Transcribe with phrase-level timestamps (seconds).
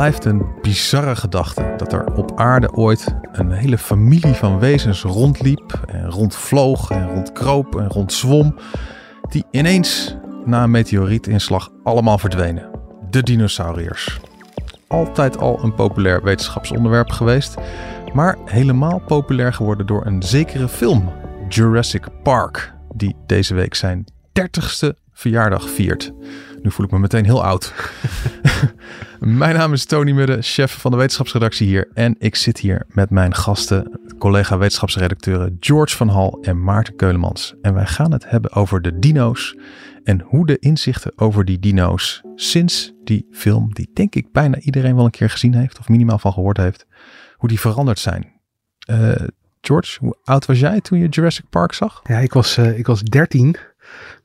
[0.00, 5.80] blijft een bizarre gedachte dat er op aarde ooit een hele familie van wezens rondliep
[5.86, 8.54] en rondvloog en rondkroop en rondzwom,
[9.28, 12.70] die ineens na een meteorietinslag allemaal verdwenen.
[13.10, 14.20] De dinosauriërs.
[14.86, 17.54] Altijd al een populair wetenschapsonderwerp geweest,
[18.12, 21.12] maar helemaal populair geworden door een zekere film,
[21.48, 24.04] Jurassic Park, die deze week zijn
[24.40, 26.12] 30ste verjaardag viert.
[26.62, 27.74] Nu voel ik me meteen heel oud.
[29.18, 31.88] mijn naam is Tony Mudde, chef van de wetenschapsredactie hier.
[31.94, 37.54] En ik zit hier met mijn gasten, collega wetenschapsredacteuren George van Hal en Maarten Keulemans.
[37.62, 39.56] En wij gaan het hebben over de dino's
[40.04, 44.96] en hoe de inzichten over die dino's sinds die film, die denk ik bijna iedereen
[44.96, 46.86] wel een keer gezien heeft of minimaal van gehoord heeft,
[47.36, 48.32] hoe die veranderd zijn.
[48.90, 49.14] Uh,
[49.60, 52.00] George, hoe oud was jij toen je Jurassic Park zag?
[52.02, 53.56] Ja, ik was, uh, ik was 13.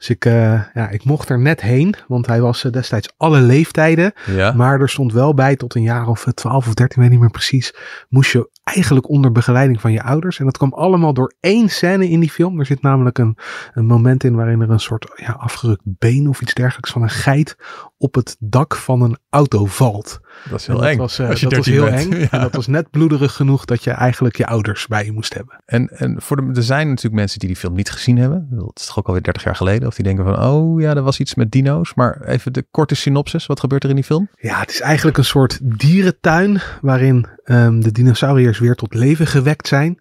[0.06, 3.40] Dus ik, uh, ja, ik mocht er net heen, want hij was uh, destijds alle
[3.40, 4.14] leeftijden.
[4.26, 4.52] Ja.
[4.52, 7.30] Maar er stond wel bij tot een jaar of 12 of 13, weet niet meer
[7.30, 7.76] precies.
[8.10, 10.40] Moest je eigenlijk onder begeleiding van je ouders.
[10.40, 12.60] En dat kwam allemaal door één scène in die film.
[12.60, 13.38] Er zit namelijk een,
[13.74, 17.10] een moment in waarin er een soort ja, afgerukt been of iets dergelijks van een
[17.10, 17.56] geit
[17.98, 20.20] op het dak van een auto valt.
[20.50, 20.98] Dat is heel dat eng.
[20.98, 22.14] Was, uh, dat was heel bent.
[22.14, 22.20] eng.
[22.26, 22.32] Ja.
[22.32, 25.62] En dat was net bloederig genoeg dat je eigenlijk je ouders bij je moest hebben.
[25.66, 28.48] En, en voor de, er zijn natuurlijk mensen die die film niet gezien hebben.
[28.50, 29.88] Dat is toch ook alweer 30 jaar geleden.
[29.88, 31.94] Of die denken van, oh ja, er was iets met dino's.
[31.94, 33.46] Maar even de korte synopsis.
[33.46, 34.30] Wat gebeurt er in die film?
[34.40, 39.68] Ja, het is eigenlijk een soort dierentuin waarin um, de dinosauriërs weer tot leven gewekt
[39.68, 40.00] zijn.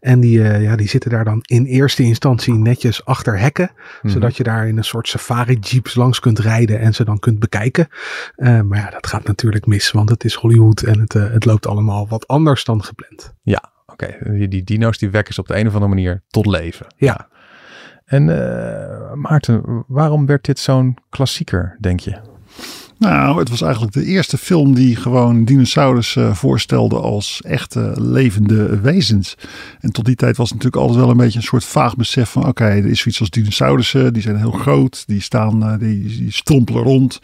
[0.00, 3.70] En die, uh, ja, die zitten daar dan in eerste instantie netjes achter hekken.
[4.02, 4.10] Mm.
[4.10, 7.38] Zodat je daar in een soort safari jeeps langs kunt rijden en ze dan kunt
[7.38, 7.88] bekijken.
[8.36, 11.44] Uh, maar ja, dat gaat natuurlijk mis, want het is Hollywood en het, uh, het
[11.44, 13.34] loopt allemaal wat anders dan gepland.
[13.42, 14.04] Ja, oké.
[14.04, 14.38] Okay.
[14.38, 16.86] Die, die dino's die wekken ze op de een of andere manier tot leven.
[16.96, 17.28] Ja.
[18.08, 22.16] En uh, Maarten, waarom werd dit zo'n klassieker, denk je?
[22.98, 28.80] Nou, het was eigenlijk de eerste film die gewoon dinosaurussen uh, voorstelde als echte levende
[28.80, 29.34] wezens.
[29.80, 32.30] En tot die tijd was het natuurlijk altijd wel een beetje een soort vaag besef
[32.30, 36.02] van oké, er is zoiets als dinosaurussen, die zijn heel groot, die staan, uh, die,
[36.02, 37.20] die strompelen rond.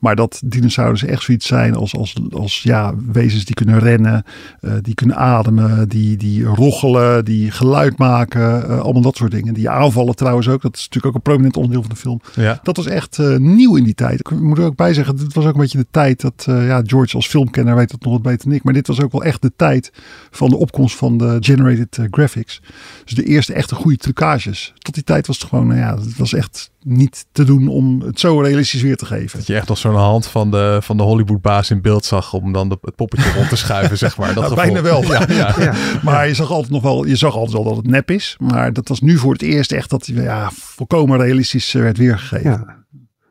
[0.00, 4.24] Maar dat dinosaurussen echt zoiets zijn als, als, als ja, wezens die kunnen rennen,
[4.60, 8.40] uh, die kunnen ademen, die, die roggelen, die geluid maken.
[8.40, 9.54] Uh, allemaal dat soort dingen.
[9.54, 10.62] Die aanvallen trouwens ook.
[10.62, 12.20] Dat is natuurlijk ook een prominent onderdeel van de film.
[12.34, 12.60] Ja.
[12.62, 14.20] Dat was echt uh, nieuw in die tijd.
[14.20, 16.82] Ik moet er ook bij zeggen, dit was ook een beetje de tijd dat ja,
[16.86, 18.64] George als filmkenner weet het nog wat beter dan ik.
[18.64, 19.92] Maar dit was ook wel echt de tijd
[20.30, 22.62] van de opkomst van de generated graphics.
[23.04, 24.72] Dus de eerste echte goede trucages.
[24.78, 28.20] Tot die tijd was het gewoon, ja, het was echt niet te doen om het
[28.20, 29.38] zo realistisch weer te geven.
[29.38, 32.52] Dat je echt als zo'n hand van de, van de Hollywood-baas in beeld zag om
[32.52, 34.34] dan de, het poppetje rond te schuiven, zeg maar.
[34.34, 35.04] Dat nou, bijna wel.
[35.10, 35.54] Ja, ja.
[35.58, 38.36] ja, Maar je zag altijd nog wel, je zag altijd wel dat het nep is.
[38.38, 42.50] Maar dat was nu voor het eerst echt dat ja, volkomen realistisch werd weergegeven.
[42.50, 42.79] Ja.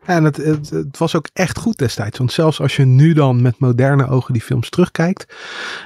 [0.06, 2.18] En het, het, het, was ook echt goed destijds.
[2.18, 5.36] Want zelfs als je nu dan met moderne ogen die films terugkijkt.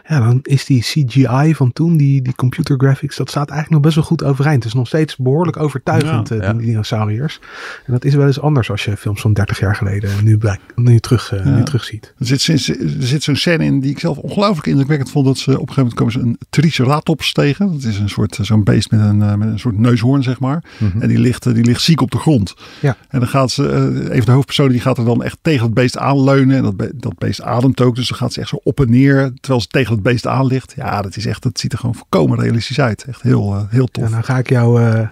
[0.08, 3.82] Ja, dan is die CGI van toen, die, die computer graphics, dat staat eigenlijk nog
[3.82, 4.64] best wel goed overeind.
[4.64, 6.54] Het is nog steeds behoorlijk overtuigend, ja, ja.
[6.54, 7.40] die dinosauriërs.
[7.86, 10.40] En dat is wel eens anders als je films van 30 jaar geleden nu,
[10.76, 11.56] nu, terug, uh, ja.
[11.56, 12.14] nu terug ziet.
[12.20, 15.26] Er zit, sinds, er zit zo'n scène in die ik zelf ongelooflijk indrukwekkend vond.
[15.26, 17.72] Dat ze op een gegeven moment komen ze een triceratops tegen.
[17.72, 20.64] Dat is een soort, zo'n beest met een, met een soort neushoorn, zeg maar.
[20.78, 21.02] Mm -hmm.
[21.02, 22.54] En die ligt, die ligt ziek op de grond.
[22.80, 22.98] Ja.
[23.10, 23.92] En dan gaat ze...
[24.04, 26.58] Uh, even de hoofdpersoon die gaat er dan echt tegen het beest aanleunen.
[26.58, 27.96] En dat, be dat beest ademt ook.
[27.96, 29.34] Dus dan gaat ze echt zo op en neer.
[29.40, 30.74] Terwijl ze tegen het beest aan ligt.
[30.76, 33.04] Ja, dat is echt, dat ziet er gewoon volkomen realistisch uit.
[33.04, 34.06] Echt heel, uh, heel tof.
[34.06, 35.08] En dan ga ik jou uh,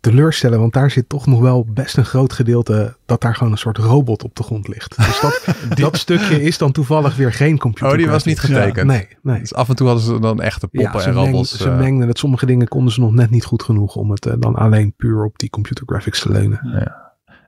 [0.00, 0.60] teleurstellen.
[0.60, 3.78] Want daar zit toch nog wel best een groot gedeelte dat daar gewoon een soort
[3.78, 4.96] robot op de grond ligt.
[4.96, 5.54] Dus dat,
[5.84, 7.92] dat stukje is dan toevallig weer geen computer.
[7.92, 8.76] Oh, die was niet getekend.
[8.76, 9.40] Ja, nee, nee.
[9.40, 11.56] Dus af en toe hadden ze dan echte poppen ja, en robots.
[11.56, 12.18] Ze mengden het.
[12.18, 15.24] Sommige dingen konden ze nog net niet goed genoeg om het uh, dan alleen puur
[15.24, 16.60] op die computer graphics te leunen.
[16.64, 17.03] Ja.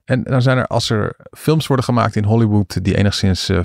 [0.06, 3.61] En dan zijn er, als er films worden gemaakt in Hollywood die enigszins uh,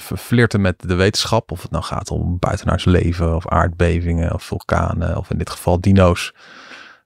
[0.57, 5.30] met de wetenschap, of het nou gaat om buitenaards leven of aardbevingen of vulkanen of
[5.30, 6.34] in dit geval dino's,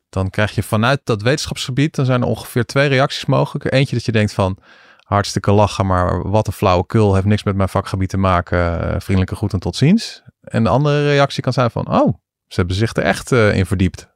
[0.09, 3.74] dan krijg je vanuit dat wetenschapsgebied, dan zijn er ongeveer twee reacties mogelijk.
[3.74, 4.57] Eentje dat je denkt van,
[5.03, 9.36] hartstikke lachen, maar wat een flauwekul, heeft niks met mijn vakgebied te maken, uh, vriendelijke
[9.36, 10.24] groet en tot ziens.
[10.42, 12.13] En de andere reactie kan zijn van, oh,
[12.48, 14.09] ze hebben zich er echt uh, in verdiept.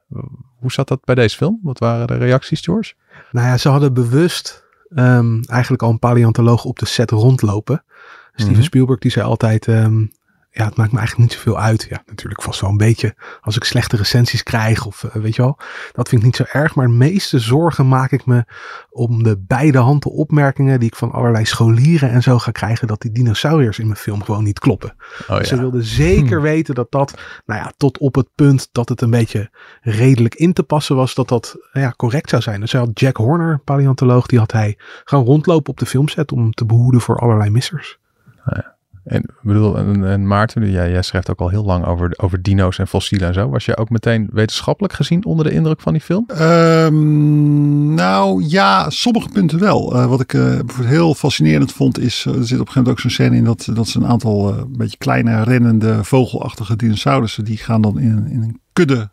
[0.58, 1.60] Hoe zat dat bij deze film?
[1.62, 2.94] Wat waren de reacties, George?
[3.30, 7.84] Nou ja, ze hadden bewust um, eigenlijk al een paleontoloog op de set rondlopen.
[8.30, 8.62] Steven mm-hmm.
[8.62, 10.10] Spielberg die zei altijd, um,
[10.52, 11.86] ja, het maakt me eigenlijk niet zoveel uit.
[11.90, 15.42] Ja, natuurlijk vast wel een beetje als ik slechte recensies krijg of uh, weet je
[15.42, 15.58] wel.
[15.92, 16.74] Dat vind ik niet zo erg.
[16.74, 18.44] Maar de meeste zorgen maak ik me
[18.90, 22.86] om de beide handen opmerkingen die ik van allerlei scholieren en zo ga krijgen.
[22.86, 24.94] Dat die dinosauriërs in mijn film gewoon niet kloppen.
[25.28, 25.44] Oh, ja.
[25.44, 26.42] Ze wilden zeker hm.
[26.42, 29.50] weten dat dat, nou ja, tot op het punt dat het een beetje
[29.80, 31.14] redelijk in te passen was.
[31.14, 32.60] Dat dat ja, correct zou zijn.
[32.60, 36.52] Dus hij had Jack Horner, paleontoloog, die had hij gaan rondlopen op de filmset om
[36.52, 37.98] te behoeden voor allerlei missers.
[38.46, 38.78] Oh, ja.
[39.04, 42.78] En, bedoel, en, en Maarten, jij, jij schrijft ook al heel lang over, over dino's
[42.78, 43.48] en fossielen en zo.
[43.48, 46.24] Was je ook meteen wetenschappelijk gezien onder de indruk van die film?
[46.26, 49.94] Ehm, nou ja, sommige punten wel.
[49.94, 52.88] Eh, wat ik eh, heel fascinerend vond is, eh, er zit op een gegeven moment
[52.88, 57.44] ook zo'n scène in dat, dat ze een aantal een beetje kleine rennende vogelachtige dinosaurussen,
[57.44, 59.08] die gaan dan in, in een kudde,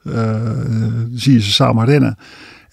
[1.14, 2.18] zie je ze samen rennen.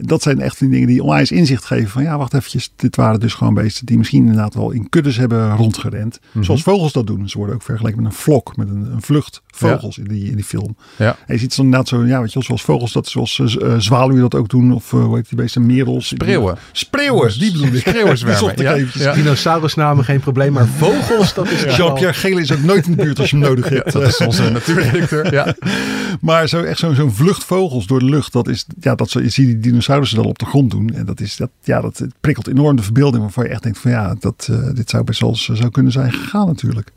[0.07, 3.21] Dat zijn echt die dingen die onwijs inzicht geven van ja, wacht eventjes, dit waren
[3.21, 6.21] dus gewoon beesten die misschien inderdaad wel in kuddes hebben rondgerend.
[6.33, 6.45] Mhm.
[6.45, 7.29] Zoals vogels dat doen.
[7.29, 10.37] Ze worden ook vergeleken met een vlok, met een, een vlucht vogels in, die, in
[10.37, 10.77] die film.
[10.97, 11.17] Ja.
[11.27, 13.75] En je ziet dan inderdaad zo, ja, weet je wel, zoals vogels dat, zoals uh,
[13.79, 14.73] zwaluwen dat ook doen.
[14.73, 16.07] Of uh, hoe heet die beesten, merels.
[16.07, 16.59] Spreeuwen.
[16.73, 17.81] Spreeuwen, die bedoel ik.
[17.81, 18.63] Spreeuwenzwermen.
[18.63, 19.13] ja, ja.
[19.13, 21.77] Dinosaurusnamen geen probleem, maar vogels, dat is ja.
[21.77, 23.93] Jean-Pierre Gele is ook nooit in de buurt als je hem nodig hebt.
[23.93, 25.33] dat is onze natuurredacteur.
[25.33, 25.55] Ja.
[26.21, 29.21] maar zo, echt zo'n zo vlucht vogels door de lucht, dat is, ja, dat zo,
[29.21, 30.95] je ziet die dinosaurussen dan op de grond doen.
[30.95, 33.91] En dat, is, dat, ja, dat prikkelt enorm de verbeelding waarvan je echt denkt van
[33.91, 36.93] ja, dat, uh, dit zou best wel eens zou kunnen zijn gegaan natuurlijk.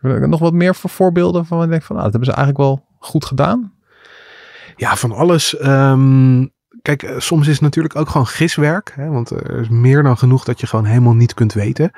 [0.00, 2.86] Nog wat meer voor voorbeelden van ik denk van nou, dat hebben ze eigenlijk wel
[2.98, 3.72] goed gedaan.
[4.76, 5.64] Ja, van alles.
[5.64, 6.50] Um,
[6.82, 8.92] kijk, uh, soms is het natuurlijk ook gewoon giswerk.
[8.94, 11.90] Hè, want er is meer dan genoeg dat je gewoon helemaal niet kunt weten.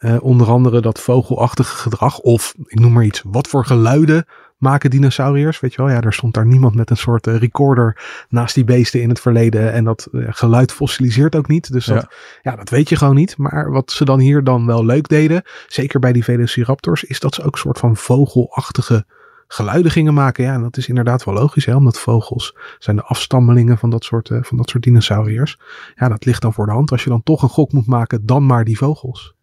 [0.00, 2.18] Uh, onder andere dat vogelachtige gedrag.
[2.18, 3.22] Of ik noem maar iets.
[3.26, 4.24] Wat voor geluiden
[4.58, 5.60] maken dinosauriërs.
[5.60, 8.64] Weet je wel, ja, er stond daar niemand met een soort uh, recorder naast die
[8.64, 9.72] beesten in het verleden.
[9.72, 11.72] En dat uh, geluid fossiliseert ook niet.
[11.72, 12.06] Dus dat,
[12.42, 12.50] ja.
[12.50, 12.56] ja.
[12.56, 13.36] dat weet je gewoon niet.
[13.36, 17.34] Maar wat ze dan hier dan wel leuk deden, zeker bij die Velociraptors, is dat
[17.34, 19.06] ze ook een soort van vogelachtige
[19.48, 20.44] geluiden gingen maken.
[20.44, 24.04] Ja, en dat is inderdaad wel logisch, hè, omdat vogels zijn de afstammelingen van dat
[24.04, 25.58] soort, uh, van dat soort dinosauriërs.
[25.94, 26.90] Ja, dat ligt dan voor de hand.
[26.90, 29.34] Als je dan toch een gok moet maken, dan maar die vogels.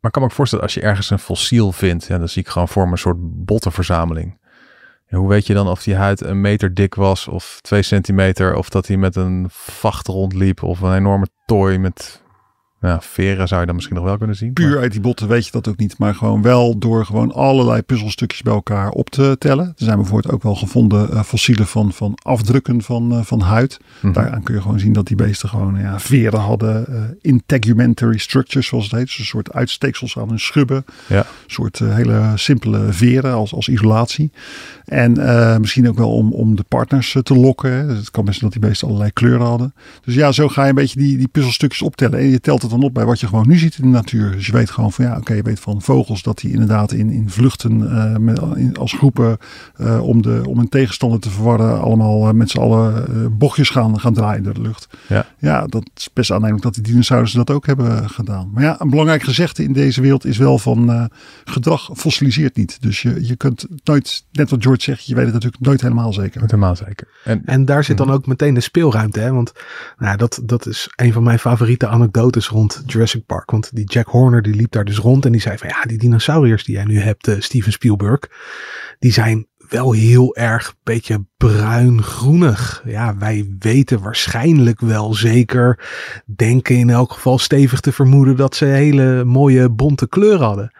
[0.00, 2.42] Maar ik kan me ook voorstellen, als je ergens een fossiel vindt, ja, dan zie
[2.42, 4.38] ik gewoon voor me een soort bottenverzameling.
[5.10, 8.68] Hoe weet je dan of die huid een meter dik was of twee centimeter, of
[8.68, 12.22] dat hij met een vacht rondliep of een enorme tooi met
[12.80, 14.52] ja, veren zou je dan misschien nog wel kunnen zien.
[14.52, 14.78] Puur maar...
[14.78, 18.42] uit die botten weet je dat ook niet, maar gewoon wel door gewoon allerlei puzzelstukjes
[18.42, 19.66] bij elkaar op te tellen.
[19.66, 23.78] Er zijn bijvoorbeeld ook wel gevonden uh, fossielen van, van afdrukken van, uh, van huid.
[23.80, 23.88] Mhm.
[23.88, 24.22] Mm -hmm.
[24.22, 28.66] Daaraan kun je gewoon zien dat die beesten gewoon ja, veren hadden, uh, integumentary structures
[28.66, 29.06] zoals het heet.
[29.06, 30.84] Dus een soort uitsteeksels aan hun schubben.
[31.06, 31.18] Ja.
[31.18, 34.32] Een soort hele simpele veren als, als isolatie.
[34.84, 35.12] En
[35.60, 37.72] misschien ook wel om, om de partners te lokken.
[37.72, 37.94] Hè.
[37.94, 39.74] Het kan best dat die beesten allerlei kleuren hadden.
[40.04, 42.18] Dus ja, zo ga je een beetje die, die puzzelstukjes optellen.
[42.18, 44.30] En je telt het dan op bij wat je gewoon nu ziet in de natuur.
[44.30, 46.92] Dus je weet gewoon van ja, oké, okay, je weet van vogels dat die inderdaad
[46.92, 49.38] in, in vluchten uh, met, in, als groepen
[49.80, 54.00] uh, om, de, om een tegenstander te verwarren, allemaal uh, met z'n allen bochtjes gaan,
[54.00, 54.88] gaan draaien door de lucht.
[55.06, 55.26] Ja.
[55.38, 58.50] ja, dat is best aannemelijk dat die dinosaurussen dat ook hebben gedaan.
[58.54, 61.10] Maar ja, een belangrijk gezegde in deze wereld is wel van
[61.44, 62.82] gedrag fossiliseert niet.
[62.82, 66.12] Dus je, je kunt nooit, net wat George zegt, je weet het natuurlijk nooit helemaal
[66.12, 66.40] zeker.
[66.40, 67.08] Helemaal zeker.
[67.24, 69.32] En, en daar zit dan ook meteen de speelruimte, hè?
[69.32, 69.52] want
[69.98, 73.50] nou, dat, dat is een van mijn favoriete anekdotes rond Jurassic Park.
[73.50, 75.98] Want die Jack Horner die liep daar dus rond en die zei van ja, die
[75.98, 78.20] dinosauriërs die jij nu hebt, uh, Steven Spielberg,
[78.98, 82.82] die zijn wel heel erg beetje bruin-groenig.
[82.86, 85.88] Ja, wij weten waarschijnlijk wel zeker,
[86.36, 90.72] denken in elk geval stevig te vermoeden dat ze hele mooie bonte kleur hadden.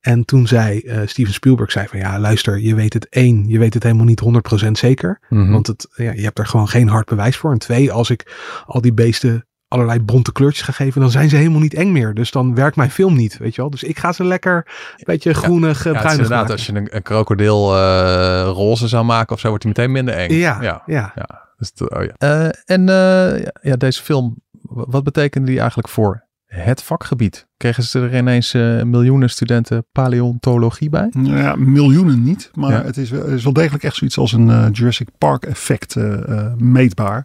[0.00, 3.58] En toen zei uh, Steven Spielberg zei van ja, luister, je weet het één, je
[3.58, 4.22] weet het helemaal niet
[4.66, 5.18] 100% zeker.
[5.28, 5.40] Mhm.
[5.40, 5.52] Mm -hmm.
[5.52, 7.52] Want het, ja, je hebt er gewoon geen hard bewijs voor.
[7.52, 8.36] En twee, als ik
[8.66, 12.14] al die beesten allerlei bonte kleurtjes gegeven, dan zijn ze helemaal niet eng meer.
[12.14, 13.70] Dus dan werkt mijn film niet, weet je wel.
[13.70, 16.52] Dus ik ga ze lekker een beetje groenig, ja, ja, bruinig inderdaad, maken.
[16.52, 20.14] als je een, een krokodil uh, roze zou maken of zo, wordt hij meteen minder
[20.14, 20.32] eng.
[20.32, 20.82] Ja, ja.
[20.86, 21.12] ja.
[21.14, 21.46] ja.
[21.56, 22.44] Dus de, oh ja.
[22.44, 27.46] Uh, en uh, ja, deze film, wat betekende die eigenlijk voor het vakgebied?
[27.56, 31.08] Kregen ze er ineens uh, miljoenen studenten paleontologie bij?
[31.10, 32.50] Nou ja, miljoenen niet.
[32.54, 32.82] Maar ja.
[32.82, 36.52] het, is, het, is, wel degelijk echt zoiets als een uh, Jurassic Park effect uh,
[36.56, 37.16] meetbaar.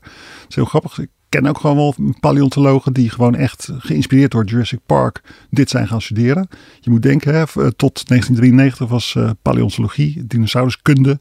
[0.41, 0.99] Het is heel grappig.
[0.99, 5.87] Ik ken ook gewoon wel paleontologen die gewoon echt geïnspireerd door Jurassic Park dit zijn
[5.87, 6.47] gaan studeren.
[6.79, 11.19] Je moet denken, hè, tot 1993 was paleontologie, dinosauruskunde.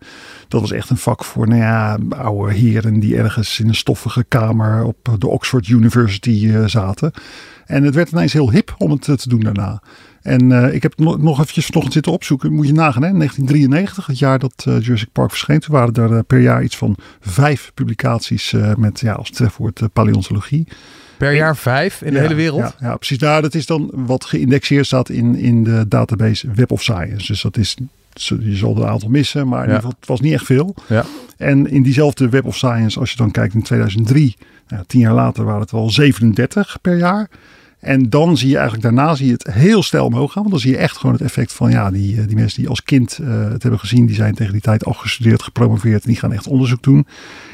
[0.48, 4.24] Dat was echt een vak voor nou ja, oude heren die ergens in een stoffige
[4.24, 7.12] kamer op de Oxford University zaten.
[7.66, 9.82] En het werd ineens heel hip om het te doen daarna.
[10.22, 12.52] En uh, ik heb nog, nog eventjes vanochtend zitten opzoeken.
[12.52, 13.12] Moet je nagaan, hè?
[13.12, 15.60] 1993, het jaar dat uh, Jurassic Park verscheen.
[15.60, 20.66] Toen waren er uh, per jaar iets van vijf publicaties met ja, als trefwoord paleontologie.
[21.16, 22.60] Per jaar vijf in ja, de hele wereld?
[22.60, 23.18] Ja, ja, precies.
[23.18, 27.26] Nou, dat is dan wat geïndexeerd staat in, in de database Web of Science.
[27.26, 27.76] Dus dat is,
[28.12, 30.74] je zal er een aantal missen, maar in ieder geval, het was niet echt veel.
[30.88, 31.04] Ja.
[31.36, 34.36] En in diezelfde Web of Science, als je dan kijkt in 2003,
[34.68, 37.28] nou, tien jaar later waren het wel 37 per jaar.
[37.82, 40.42] En dan zie je eigenlijk daarna zie je het heel snel omhoog gaan.
[40.42, 42.82] Want dan zie je echt gewoon het effect van ja, die, die mensen die als
[42.82, 46.18] kind uh, het hebben gezien, die zijn tegen die tijd al gestudeerd, gepromoveerd en die
[46.18, 47.06] gaan echt onderzoek doen.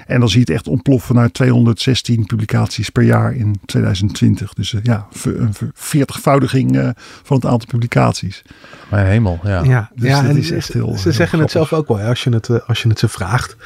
[0.06, 4.52] En dan zie je het echt ontploffen naar 216 publicaties per jaar in 2020.
[4.52, 6.88] Dus uh, ja, een veertigvoudiging uh,
[7.22, 8.42] van het aantal publicaties.
[8.90, 9.62] Mijn hemel, ja.
[9.62, 11.96] Ja, dus ja dat en is echt heel ze heel zeggen het zelf ook wel,
[11.96, 13.56] hè, als je het, eh, als je het ze vraagt.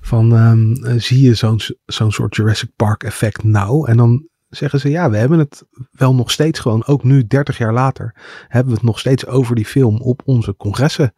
[0.00, 3.88] Van, ehm, eh, zie je zo'n zo'n soort Jurassic Park effect nou?
[3.88, 7.58] En dan zeggen ze, ja, we hebben het wel nog steeds gewoon, ook nu 30
[7.58, 8.14] jaar later,
[8.48, 11.14] hebben we het nog steeds over die film op onze congressen.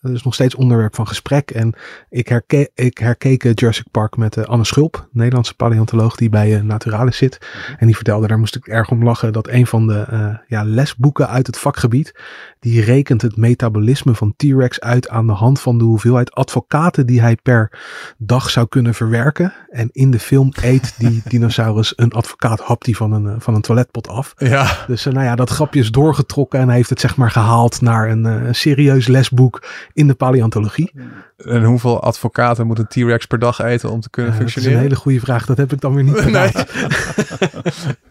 [0.00, 1.50] Dat is nog steeds onderwerp van gesprek.
[1.50, 1.74] En
[2.08, 6.56] ik, herke ik herkeek eh, Jurassic Park met eh, Anne Schulp, Nederlandse paleontoloog die bij
[6.56, 7.38] eh, Naturalis zit.
[7.78, 11.28] En die vertelde, daar moest ik erg om lachen, dat een van de ja, lesboeken
[11.28, 12.14] uit het vakgebied,
[12.60, 17.20] die rekent het metabolisme van T-Rex uit aan de hand van de hoeveelheid advocaten die
[17.20, 17.78] hij per
[18.18, 19.52] dag zou kunnen verwerken.
[19.70, 23.54] En in de film eet die dinosaurus een advocaat, hapt die van een, eh, van
[23.54, 24.34] een toiletpot af.
[24.36, 27.30] Ja, Dus eh, nou ja, dat grapje is doorgetrokken en hij heeft het zeg maar
[27.30, 30.92] gehaald naar een, eh, een serieus lesboek in de paleontologie.
[31.36, 34.54] en hoeveel advocaten moet een T-Rex per dag eten om te kunnen Eh, dat is
[34.54, 34.82] een functioneren?
[34.90, 36.50] hele goede vraag, dat heb ik dan weer niet Nee.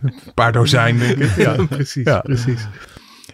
[0.01, 1.35] Een paar dozijn, denk ik.
[1.35, 1.55] Ja.
[1.69, 2.19] precies, Ja.
[2.19, 2.67] precies.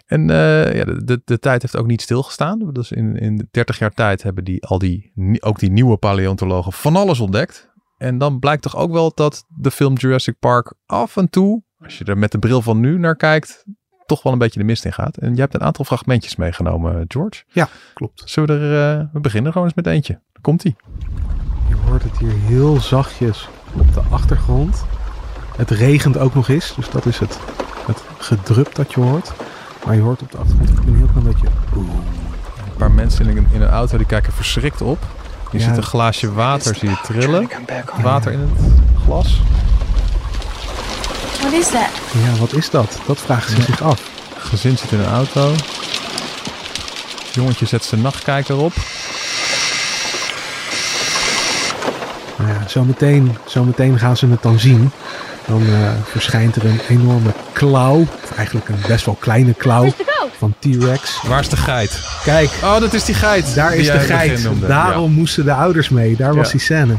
[0.06, 2.72] En eh, ja, de, de, de tijd heeft ook niet stilgestaan.
[2.72, 6.96] Dus in, in 30 jaar tijd hebben die, al die, ook die nieuwe paleontologen van
[6.96, 7.74] alles ontdekt.
[7.96, 11.98] En dan blijkt toch ook wel dat de film Jurassic Park af en toe, als
[11.98, 13.64] je er met de bril van nu naar kijkt,
[14.06, 15.16] toch wel een beetje de mist in gaat.
[15.16, 17.42] En je hebt een aantal fragmentjes meegenomen, George.
[17.94, 18.22] Klopt.
[18.24, 20.12] Zullen we er, eh, we beginnen gewoon eens met eentje.
[20.12, 20.76] Daar komt ie.
[21.68, 24.84] Je hoort het hier heel zachtjes op de achtergrond.
[25.56, 27.38] Het regent ook nog eens, dus dat is het,
[27.86, 29.32] het gedrup dat je hoort.
[29.86, 31.46] Maar je hoort op de achtergrond ook een heel klein beetje...
[31.76, 34.98] Een paar mensen in een, in een auto die kijken verschrikt op.
[35.50, 35.64] Je Ja.
[35.64, 37.48] ziet een glaasje water, zie je trillen.
[38.02, 38.50] Water in het
[39.04, 39.40] glas.
[41.40, 41.88] What is that?
[42.24, 42.98] Ja, wat is dat?
[43.06, 44.10] Dat vragen ze zich af.
[44.38, 45.52] Gezin zit in een auto.
[47.32, 48.72] Jongetje zet zijn nachtkijker op.
[52.38, 54.90] Nou ja, zometeen, zometeen gaan ze het dan zien.
[55.46, 59.92] Dan eh, verschijnt er een enorme klauw, of eigenlijk een best wel kleine klauw
[60.38, 61.20] van T-Rex.
[61.28, 62.00] Waar is de geit?
[62.24, 63.54] Kijk, Oh, dat is die geit.
[63.54, 64.48] daar die is de geit.
[64.66, 66.16] Daarom moesten de ouders mee.
[66.16, 66.52] Daar was Ja.
[66.52, 66.96] die scène.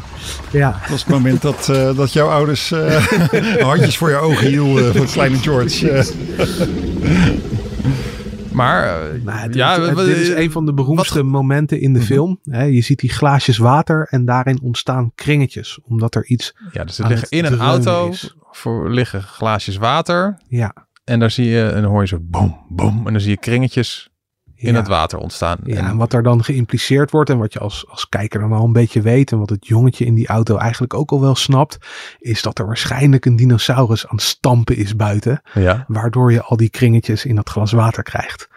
[0.51, 3.06] Ja, Dat was het moment dat, eh, dat jouw ouders eh,
[3.70, 6.06] handjes voor je ogen hielden van kleine George.
[8.60, 8.66] Eh.
[8.66, 12.00] Maar, eh, Nou, het- ja, het- dit is een van de beroemdste momenten in de
[12.00, 12.08] Mhm.
[12.08, 12.40] film.
[12.44, 15.80] Hè, je ziet die glaasjes water en daarin ontstaan kringetjes.
[15.84, 16.56] Omdat er iets...
[16.72, 18.36] ja, dus er liggen in een auto is.
[18.52, 20.38] voor, liggen glaasjes water.
[20.48, 20.74] Ja,
[21.04, 23.08] En daar zie je, en dan hoor je zo boom, boom.
[23.08, 24.10] En dan zie je kringetjes
[24.58, 24.78] in ja.
[24.80, 25.58] het water ontstaan.
[25.64, 28.52] Ja, En- en wat er dan geïmpliceerd wordt en wat je als, als kijker dan
[28.52, 31.36] al een beetje weet en wat het jongetje in die auto eigenlijk ook al wel
[31.36, 31.78] snapt,
[32.20, 35.86] is dat er waarschijnlijk een dinosaurus aan het stampen is buiten, ja.
[35.88, 38.48] waardoor je al die kringetjes in dat glas water krijgt.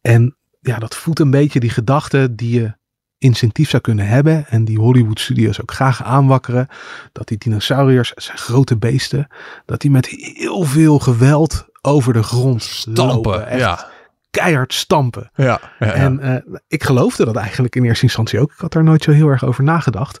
[0.00, 2.74] En ja, dat voedt een beetje die gedachte die je
[3.18, 6.68] instinctief zou kunnen hebben en die Hollywood studios ook graag aanwakkeren,
[7.12, 9.26] dat die dinosauriërs, zijn grote beesten,
[9.66, 13.04] dat die met heel veel geweld over de grond Stampen.
[13.06, 13.46] lopen.
[13.46, 13.90] Echt Ja.
[14.32, 15.30] Keihard stampen.
[15.34, 15.60] Ja.
[15.78, 18.52] En eh, ik geloofde dat eigenlijk in eerste instantie ook.
[18.52, 20.18] Ik had daar nooit zo heel erg over nagedacht.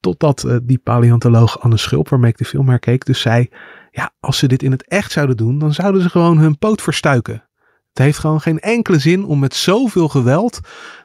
[0.00, 3.48] Totdat eh, die paleontoloog Anne Schulp, waarmee ik de film herkeek, dus zei...
[3.90, 6.82] Ja, als ze dit in het echt zouden doen, dan zouden ze gewoon hun poot
[6.82, 7.48] verstuiken.
[7.88, 10.60] Het heeft gewoon geen enkele zin om met zoveel geweld...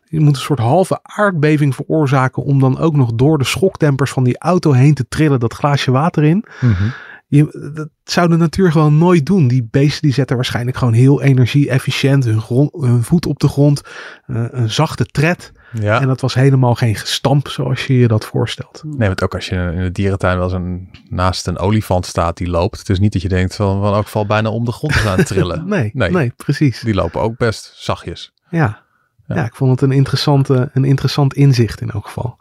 [0.09, 4.23] Je moet een soort halve aardbeving veroorzaken om dan ook nog door de schoktempers van
[4.23, 6.45] die auto heen te trillen dat glaasje water in.
[6.61, 6.89] Mhm.
[7.29, 9.47] Je, dat zou de natuur gewoon nooit doen.
[9.47, 13.81] Die beesten die zetten waarschijnlijk gewoon heel energie-efficiënt hun, grond, hun voet op de grond.
[14.25, 15.51] eh, een zachte tred.
[15.73, 16.01] ja.
[16.01, 18.83] En dat was helemaal geen gestamp zoals je je dat voorstelt.
[18.85, 22.49] Nee, want ook als je in de dierentuin wel zo'n naast een olifant staat die
[22.49, 22.79] loopt.
[22.79, 25.09] Het is niet dat je denkt van, van ook val bijna om de grond te
[25.09, 25.67] aan het trillen.
[25.67, 26.11] Nee, Nee.
[26.11, 26.33] nee.
[26.35, 26.79] precies.
[26.81, 28.33] Die lopen ook best zachtjes.
[28.49, 28.85] Ja.
[29.27, 29.35] Ja.
[29.35, 29.45] Ja.
[29.45, 32.37] ik vond het een, interessante, een interessant inzicht in elk geval.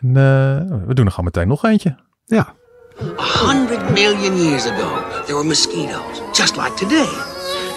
[0.00, 0.14] En, eh,
[0.86, 1.96] we doen er gewoon meteen nog eentje.
[2.24, 2.54] Ja,
[3.00, 7.10] A hundred million years ago, there were mosquitoes, just like today.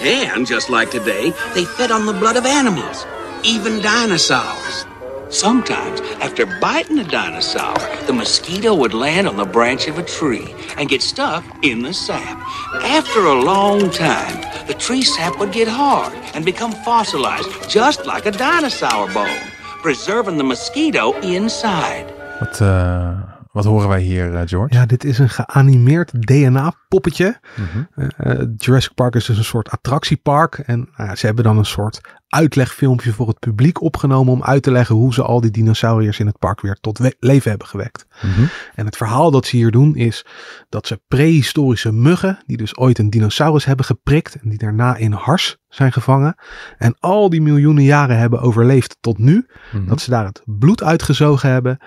[0.00, 3.04] And just like today, they fed on the blood of animals,
[3.42, 4.86] even dinosaurs.
[5.28, 7.74] Sometimes, after biting a dinosaur,
[8.06, 11.92] the mosquito would land on the branch of a tree and get stuck in the
[11.92, 12.38] sap.
[12.84, 18.26] After a long time, the tree sap would get hard and become fossilized, just like
[18.26, 19.40] a dinosaur bone,
[19.82, 22.06] preserving the mosquito inside.
[22.40, 24.74] Wat, eh, wat horen wij hier, eh, George?
[24.74, 27.40] ja dit is een geanimeerd DNA-poppetje.
[27.56, 28.10] Mhm.
[28.16, 30.58] Eh, Jurassic Park is dus een soort attractiepark.
[30.58, 34.70] En nou ze hebben dan een soort uitlegfilmpje voor het publiek opgenomen om uit te
[34.70, 38.06] leggen hoe ze al die dinosauriërs in het park weer tot leven hebben gewekt.
[38.22, 38.46] Mhm.
[38.74, 40.26] En het verhaal dat ze hier doen is
[40.68, 45.12] dat ze prehistorische muggen, die dus ooit een dinosaurus hebben geprikt en die daarna in
[45.12, 46.34] hars zijn gevangen
[46.78, 49.86] en al die miljoenen jaren hebben overleefd tot nu, Mhm.
[49.86, 51.78] dat ze daar het bloed uitgezogen hebben.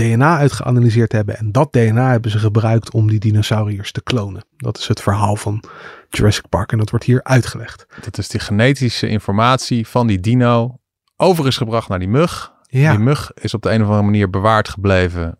[0.00, 1.38] DNA uitgeanalyseerd hebben.
[1.38, 4.44] En dat DNA hebben ze gebruikt om die dinosauriërs te klonen.
[4.56, 5.62] Dat is het verhaal van
[6.08, 6.72] Jurassic Park.
[6.72, 7.86] En dat wordt hier uitgelegd.
[8.00, 10.78] Dat is die genetische informatie van die dino
[11.16, 12.52] over is gebracht naar die mug.
[12.66, 15.38] Ja, Die mug is op de een of andere manier bewaard gebleven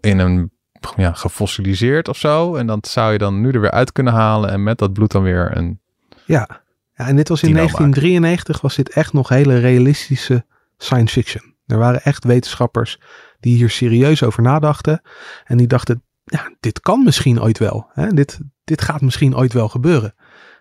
[0.00, 0.50] in een
[0.96, 2.54] ja, gefossiliseerd of zo.
[2.54, 5.12] En dat zou je dan nu er weer uit kunnen halen en met dat bloed
[5.12, 5.80] dan weer een...
[6.24, 6.62] ja.
[6.94, 10.44] ja en dit was in Dino 1993 was dit echt nog hele realistische
[10.76, 11.54] science fiction.
[11.66, 12.98] Er waren echt wetenschappers
[13.42, 15.02] die hier serieus over nadachten.
[15.44, 17.90] En die dachten, ja, dit kan misschien ooit wel.
[17.92, 18.08] Hè?
[18.08, 20.14] Dit, dit gaat misschien ooit wel gebeuren.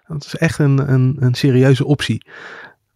[0.07, 2.25] Dat is echt een, een, een serieuze optie.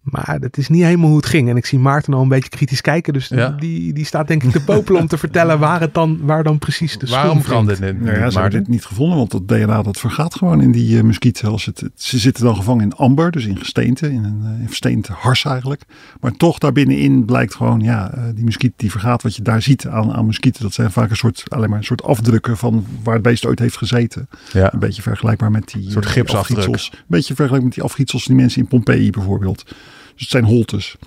[0.05, 1.49] Maar dat is niet helemaal hoe het ging.
[1.49, 3.13] En ik zie Maarten al een beetje kritisch kijken.
[3.13, 3.49] Dus Ja.
[3.49, 6.59] die, die staat denk ik te popelen om te vertellen waar, het dan, waar dan
[6.59, 8.01] precies de Waarom kan dit niet?
[8.01, 10.97] Nou ja, ze hebben dit niet gevonden, want dat DNA dat vergaat gewoon in die
[10.97, 15.07] eh, het- ze zitten dan gevangen in amber, dus in gesteente, in een in versteend
[15.07, 15.81] hars eigenlijk.
[16.19, 19.23] Maar toch daar binnenin blijkt gewoon, ja, eh, die muskiet die vergaat.
[19.23, 21.83] Wat je daar ziet aan, aan muskieten, dat zijn vaak een soort, alleen maar een
[21.85, 24.27] soort afdrukken van waar het beest ooit heeft gezeten.
[24.53, 24.73] Ja.
[24.73, 26.05] Een beetje vergelijkbaar met die, Een soort.
[26.91, 29.63] Een beetje vergelijkbaar met die afgietsels die mensen in Pompeii bijvoorbeeld.
[30.15, 30.97] Dus het zijn holtes.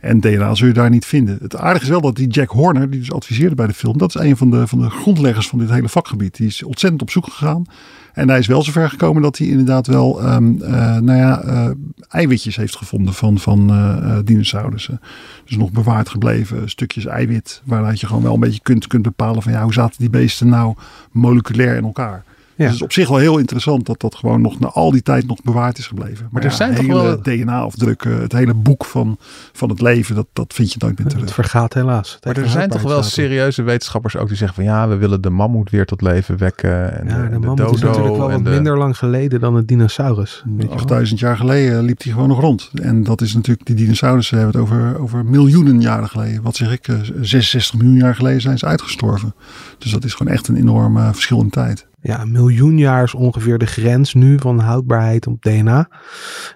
[0.00, 1.38] En DNA zul je daar niet vinden.
[1.42, 4.14] Het aardige is wel dat die Jack Horner, die dus adviseerde bij de film, dat
[4.14, 6.36] is een van de, van de grondleggers van dit hele vakgebied.
[6.36, 7.64] Die is ontzettend op zoek gegaan.
[8.12, 11.70] En hij is wel zover gekomen dat hij inderdaad wel ehm, eh, nou ja, eh,
[12.08, 15.00] eiwitjes heeft gevonden van, van eh, dinosaurussen.
[15.44, 19.42] Dus nog bewaard gebleven stukjes eiwit, waaruit je gewoon wel een beetje kunt, kunt bepalen
[19.42, 20.74] van ja, hoe zaten die beesten nou
[21.10, 22.24] moleculair in elkaar.
[22.56, 22.64] Ja.
[22.64, 25.02] Dus het is op zich wel heel interessant dat dat gewoon nog na al die
[25.02, 26.28] tijd nog bewaard is gebleven.
[26.30, 29.16] Maar, er ja, zijn toch hele wel- DNA-afdrukken, het hele boek van,
[29.52, 31.34] van het leven, dat, dat vind je nooit meer Het terug.
[31.34, 32.12] vergaat helaas.
[32.14, 35.20] Het Maar er zijn toch wel serieuze wetenschappers ook die zeggen van ja, we willen
[35.20, 36.98] de mammoet weer tot leven wekken.
[37.00, 39.40] En Ja, de, de de mammoet dodo is natuurlijk wel wat de- minder lang geleden
[39.40, 40.42] dan het dinosaurus.
[40.46, 40.76] weet je wel.
[40.76, 42.70] 8000 jaar geleden liep die gewoon nog rond.
[42.82, 46.42] En dat is natuurlijk, die dinosaurussen hebben het over, over miljoenen jaren geleden.
[46.42, 49.34] Wat zeg ik, eh, 66 miljoen jaar geleden zijn ze uitgestorven.
[49.78, 51.86] Dus dat is gewoon echt een enorm eh, verschil in tijd.
[52.02, 55.88] Ja, een miljoen jaar is ongeveer de grens nu van houdbaarheid op DNA.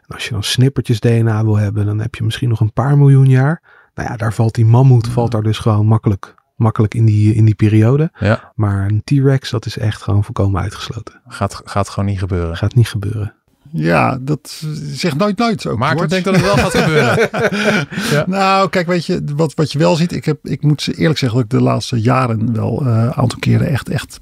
[0.07, 2.99] En als je dan snippertjes DNA wil hebben, dan heb je misschien nog een paar
[2.99, 3.62] miljoen jaar.
[3.95, 7.45] Nou ja, daar valt die mammoet valt daar dus gewoon makkelijk, makkelijk in, die, in
[7.45, 8.11] die periode.
[8.19, 11.21] Ja, Maar een T-Rex, dat is echt gewoon volkomen uitgesloten.
[11.28, 12.56] gaat, gaat gewoon niet gebeuren.
[12.56, 13.35] Gaat niet gebeuren.
[13.71, 15.67] Ja, dat eh, zegt nooit nooit.
[15.67, 16.23] Ook, Maarten George.
[16.23, 17.28] denkt dat het wel gaat gebeuren.
[18.17, 18.25] ja.
[18.26, 20.13] Nou, kijk, weet je, wat, wat je wel ziet.
[20.13, 23.39] Ik, heb, ik moet eerlijk zeggen dat ik de laatste jaren wel eh, een aantal
[23.39, 24.19] keren echt, echt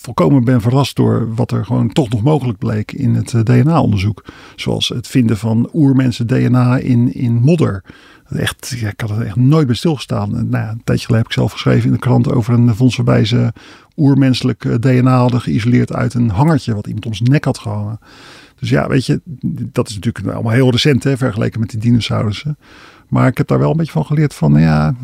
[0.00, 4.24] volkomen ben verrast door wat er gewoon toch nog mogelijk bleek in het eh, DNA-onderzoek.
[4.56, 7.84] Zoals het vinden van oermensen DNA in, in modder.
[8.28, 10.48] Echt, ik had er echt nooit bij stilgestaan.
[10.48, 13.24] Nou een tijdje geleden heb ik zelf geschreven in de krant over een fonds waarbij
[13.24, 13.52] ze
[13.96, 17.98] oermenselijk eh, DNA hadden geïsoleerd uit een hangertje wat iemand om zijn nek had gehangen.
[18.60, 19.20] Dus ja, weet je,
[19.72, 22.58] dat is natuurlijk allemaal heel recent hè, vergeleken met die dinosaurussen.
[23.10, 24.94] Maar ik heb daar wel een beetje van geleerd van, ja,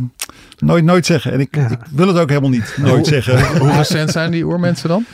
[0.58, 1.32] nooit, nooit zeggen.
[1.32, 1.70] En ik, Ja.
[1.70, 3.46] ik wil het ook helemaal niet, nooit zeggen.
[3.62, 5.04] Hoe recent zijn die oermensen dan?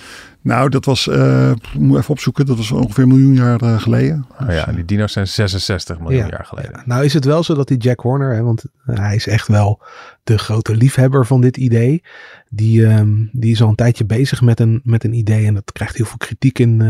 [0.43, 3.81] Nou, dat was, eh, ik moet even opzoeken, dat was ongeveer een miljoen jaar eh,
[3.81, 4.27] geleden.
[4.41, 6.71] Oh ja, die dino's zijn 66 miljoen jaar geleden.
[6.75, 9.27] Ja, nou is het wel zo dat die Jack Horner, hè, want eh, hij is
[9.27, 9.83] echt wel
[10.25, 12.03] de grote liefhebber van dit idee.
[12.49, 15.73] Die, ehm, die is al een tijdje bezig met een, met een idee en dat
[15.73, 16.83] krijgt heel veel kritiek in,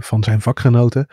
[0.00, 1.06] van zijn vakgenoten.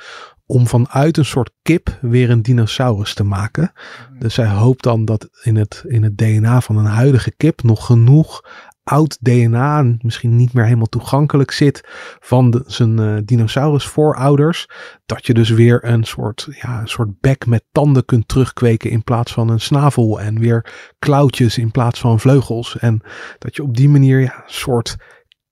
[0.52, 3.72] Om vanuit een soort kip weer een dinosaurus te maken.
[4.20, 7.86] Dus hij hoopt dan dat in het, in het DNA van een huidige kip nog
[7.86, 8.42] genoeg
[8.90, 11.82] oud DNA, misschien niet meer helemaal toegankelijk zit
[12.20, 14.70] van de, zijn eh, dinosaurus voorouders.
[15.06, 19.04] Dat je dus weer een soort, ja, een soort bek met tanden kunt terugkweken in
[19.04, 20.22] plaats van een snavel.
[20.22, 22.78] En weer klauwtjes in plaats van vleugels.
[22.78, 23.02] En
[23.38, 24.96] dat je op die manier ja, een soort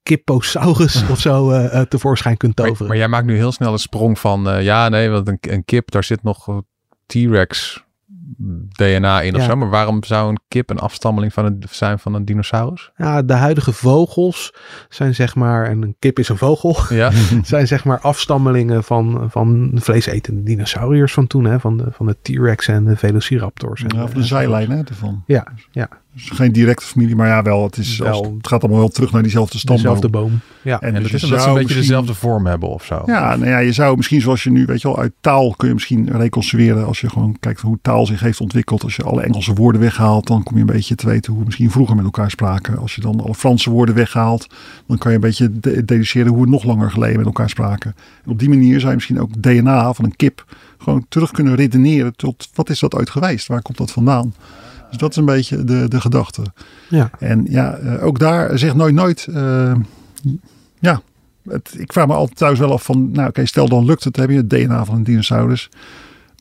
[0.07, 2.87] kipposaurus of zo eh, eh, tevoorschijn kunt Maar, toveren.
[2.87, 5.65] maar jij maakt nu heel snel een sprong van, eh, ja nee, want een, een
[5.65, 6.61] kip, daar zit nog
[7.05, 7.85] T-Rex
[8.75, 9.55] DNA in of zo.
[9.55, 12.91] Maar waarom zou een kip een afstammeling van een, zijn van een dinosaurus?
[12.95, 14.53] Ja, de huidige vogels
[14.89, 17.11] zijn zeg maar, en een kip is een vogel, Ja,
[17.43, 21.45] zijn zeg maar afstammelingen van, van vleesetende dinosauriërs van toen.
[21.45, 23.83] Hè, van de, van de T-Rex en de Velociraptors.
[23.83, 25.23] En, Ja, of de en- zijlijn hè, ervan.
[25.25, 27.63] Ja, ja, Dus geen directe familie, maar ja, wel.
[27.63, 28.07] Het, is Wel.
[28.07, 29.83] als, het gaat allemaal wel terug naar diezelfde stamboom.
[29.83, 30.39] dezelfde boom.
[30.61, 32.85] Ja, En en dus dat is omdat ze zou een beetje dezelfde vorm hebben of
[32.85, 33.01] zo.
[33.05, 35.67] Ja, nou ja, je zou misschien zoals je nu, weet je wel, uit taal kun
[35.67, 36.85] je misschien reconstrueren.
[36.85, 38.83] Als je gewoon kijkt hoe taal zich heeft ontwikkeld.
[38.83, 41.45] Als je alle Engelse woorden weghaalt, dan kom je een beetje te weten hoe we
[41.45, 42.77] misschien vroeger met elkaar spraken.
[42.77, 44.47] Als je dan alle Franse woorden weghaalt,
[44.87, 47.95] dan kan je een beetje de- deduceren hoe we nog langer geleden met elkaar spraken.
[48.25, 50.45] En op die manier zou je misschien ook DNA van een kip
[50.77, 53.47] gewoon terug kunnen redeneren tot wat is dat ooit geweest?
[53.47, 54.33] Waar komt dat vandaan?
[54.89, 56.41] Dus dat is een beetje de, de gedachte.
[56.89, 57.09] ja.
[57.19, 59.27] En ja, eh, ook daar zegt nooit nooit.
[59.33, 59.75] eh,
[60.79, 61.01] ja,
[61.49, 64.15] het, ik vraag me altijd thuis wel af van, nou oké, stel dan lukt het,
[64.15, 65.69] heb je het DNA van een dinosaurus.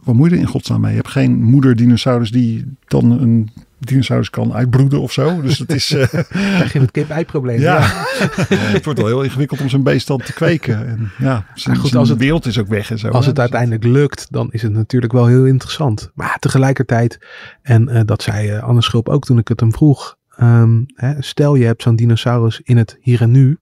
[0.04, 0.90] Wat moet je er in godsnaam mee?
[0.90, 5.40] Je hebt geen moeder dinosaurus die dan een dinosaurus kan uitbroeden of zo.
[5.42, 5.92] Dus dat is...
[5.92, 7.60] Uh, Krijg je het kip-ei-probleem.
[7.60, 7.80] Ja.
[8.76, 10.86] het wordt wel heel ingewikkeld om zo'n beest dan te kweken.
[10.88, 13.08] En ja, zijn, goed, zijn als het- beeld is ook weg en zo.
[13.08, 13.30] Als hè.
[13.30, 16.10] het uiteindelijk lukt, dan is het natuurlijk wel heel interessant.
[16.14, 17.18] Maar tegelijkertijd,
[17.62, 20.16] en eh, dat zei eh, Anne Schulp ook toen ik het hem vroeg.
[20.36, 23.58] ehm, hè, stel je hebt zo'n dinosaurus in het hier en nu.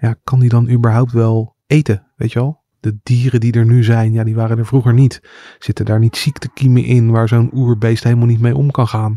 [0.00, 2.06] Ja, kan die dan überhaupt wel eten?
[2.16, 2.63] Weet je wel?
[2.84, 5.22] De dieren die er nu zijn, ja, die waren er vroeger niet.
[5.58, 9.16] Zitten daar niet ziektekiemen in waar zo'n oerbeest helemaal niet mee om kan gaan?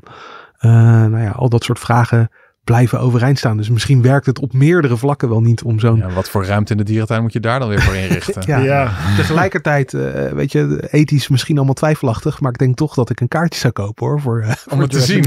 [0.58, 2.30] Eh, nou ja, al dat soort vragen
[2.68, 3.58] blijven overeind staan.
[3.58, 6.72] Dus misschien werkt het op meerdere vlakken wel niet om zo'n Ja, wat voor ruimte
[6.72, 8.44] in de dierentuin moet je daar dan weer voor inrichten?
[8.46, 8.58] Ja.
[8.58, 13.20] Ja, Tegelijkertijd, eh, weet je, ethisch misschien allemaal twijfelachtig, maar ik denk toch dat ik
[13.20, 14.22] een kaartje zou kopen hoor.
[14.22, 15.26] Voor, eh, voor het te zien.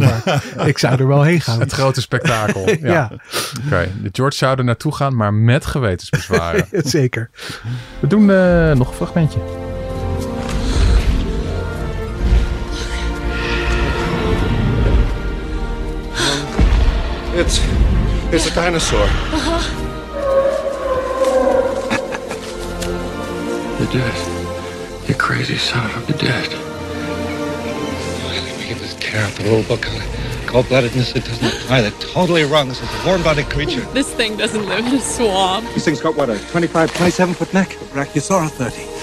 [0.64, 1.60] Ik zou er wel heen gaan.
[1.60, 2.68] Het grote spektakel.
[2.80, 2.92] Ja.
[2.92, 3.10] ja,
[3.66, 6.66] Oké, de George zou er naartoe gaan, maar met gewetensbezwaren.
[6.84, 7.30] zeker.
[8.00, 9.38] We doen eh, nog een fragmentje.
[17.42, 17.58] It's
[18.34, 19.00] it's a dinosaur.
[19.00, 19.60] Uh-huh.
[23.78, 25.08] You're dead.
[25.08, 26.52] You crazy son of a dead.
[28.26, 30.08] Let me get this tear out the rule book on it.
[30.46, 31.80] Cold-bloodedness, it doesn't apply.
[31.80, 32.68] They're totally wrong.
[32.68, 33.80] This is a warm-blooded creature.
[33.92, 35.64] This thing doesn't live in a swamp.
[35.72, 37.70] This thing's got what, a 25, 27 foot neck?
[37.94, 39.00] Brachiosaurus 30.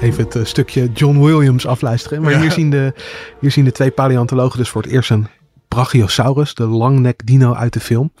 [0.00, 2.22] Even het, eh, stukje John Williams afluisteren.
[2.22, 2.92] Maar hier, zien de,
[3.40, 5.26] hier zien de twee paleontologen dus voor het eerst een
[5.68, 8.12] Brachiosaurus, de langnek dino uit de film.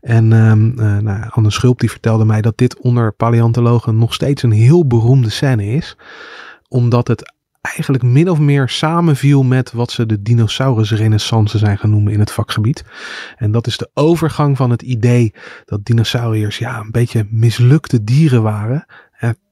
[0.00, 4.42] En ehm eh, nou, Anne Schulp die vertelde mij dat dit onder paleontologen nog steeds
[4.42, 5.96] een heel beroemde scène is.
[6.68, 12.20] Omdat het eigenlijk min of meer samenviel met wat ze de dinosaurusrenaissance zijn genoemd in
[12.20, 12.84] het vakgebied.
[13.36, 18.42] En dat is de overgang van het idee dat dinosauriërs ja, een beetje mislukte dieren
[18.42, 18.86] waren.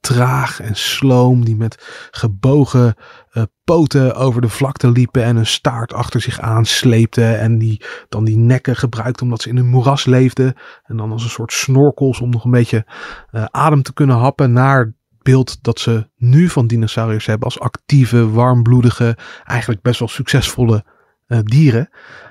[0.01, 2.95] Traag en sloom, die met gebogen
[3.31, 7.39] eh, poten over de vlakte liepen en een staart achter zich aansleepten.
[7.39, 10.53] En die dan die nekken gebruikten omdat ze in een moeras leefden.
[10.83, 12.85] En dan als een soort snorkels om nog een beetje
[13.31, 18.29] eh, adem te kunnen happen naar beeld dat ze nu van dinosauriërs hebben als actieve,
[18.29, 20.85] warmbloedige, eigenlijk best wel succesvolle
[21.27, 21.89] eh, dieren.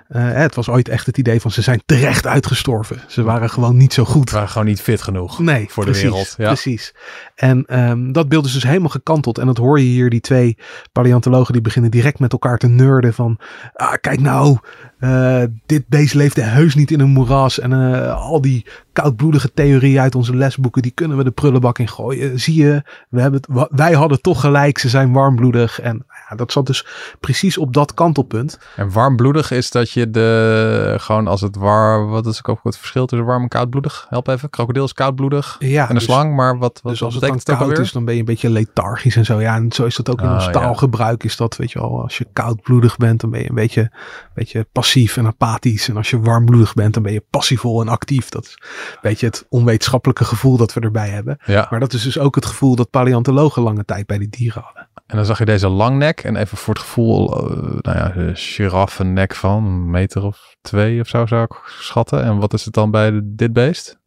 [0.08, 3.00] Eh, het was ooit echt het idee van ze zijn terecht uitgestorven.
[3.06, 4.30] Ze waren gewoon niet zo goed.
[4.30, 6.34] We waren gewoon niet fit genoeg Nee, voor precies, de wereld.
[6.38, 6.46] Ja.
[6.46, 6.94] Precies.
[7.34, 9.38] En ehm, dat beeld is dus helemaal gekanteld.
[9.38, 10.56] En dat hoor je hier, die twee
[10.92, 13.38] paleontologen die beginnen direct met elkaar te nerden van...
[13.74, 14.58] Ah, kijk nou,
[14.98, 17.58] eh, dit beest leefde heus niet in een moeras.
[17.58, 18.66] En eh, al die
[19.02, 22.40] koudbloedige theorieën uit onze lesboeken, die kunnen we de prullenbak in gooien.
[22.40, 25.80] Zie je, we hebben het, wij hadden toch gelijk, ze zijn warmbloedig.
[25.80, 26.86] En ja, dat zat dus
[27.20, 28.58] precies op dat kantelpunt.
[28.76, 33.06] En warmbloedig is dat je de, gewoon als het warm, wat is ook het verschil
[33.06, 34.06] tussen warm en koudbloedig?
[34.08, 37.14] Help even, krokodil is koudbloedig Ja, en een dus- slang, maar wat, wat, dus als
[37.14, 39.40] het dan het koud is, dan ben je een beetje lethargisch en zo.
[39.40, 41.24] Ja, en zo is dat ook in Ah, ons taalgebruik.
[41.24, 43.92] Is dat, weet je wel, als je koudbloedig bent, dan ben je een beetje,
[44.34, 45.88] beetje passief en apathisch.
[45.88, 48.28] En als je warmbloedig bent, dan ben je passievol en actief.
[48.28, 51.38] Dat is een beetje het onwetenschappelijke gevoel dat we erbij hebben.
[51.44, 54.62] Ja, Maar dat is dus ook het gevoel dat paleontologen lange tijd bij die dieren
[54.62, 54.88] hadden.
[55.06, 58.36] en dan zag je deze langnek en even voor het gevoel, eh, nou ja, een
[58.36, 62.22] giraffennek van een meter of twee of zo zou ik schatten.
[62.22, 63.98] En wat is het dan bij de- dit beest?